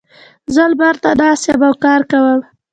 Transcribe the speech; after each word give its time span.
زه 0.53 0.63
لمر 0.71 0.95
ته 1.03 1.09
ناست 1.19 1.45
یم 1.49 1.61
او 1.67 1.73
کار 1.83 2.01
کوم. 2.11 2.39